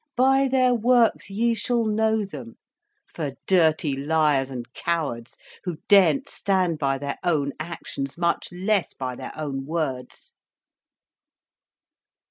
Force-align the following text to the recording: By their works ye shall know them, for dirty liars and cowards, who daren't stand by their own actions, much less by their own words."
By 0.17 0.47
their 0.47 0.73
works 0.73 1.29
ye 1.29 1.53
shall 1.53 1.85
know 1.85 2.25
them, 2.25 2.55
for 3.13 3.33
dirty 3.45 3.95
liars 3.95 4.49
and 4.49 4.65
cowards, 4.73 5.37
who 5.63 5.77
daren't 5.87 6.27
stand 6.27 6.79
by 6.79 6.97
their 6.97 7.19
own 7.23 7.53
actions, 7.59 8.17
much 8.17 8.47
less 8.51 8.95
by 8.95 9.15
their 9.15 9.31
own 9.35 9.67
words." 9.67 10.33